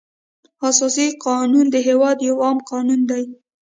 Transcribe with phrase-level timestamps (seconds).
[0.69, 3.23] اساسي قانون د هېواد یو عام قانون دی.